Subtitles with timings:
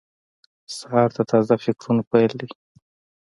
[0.75, 2.49] سهار د تازه فکرونو پیل دی.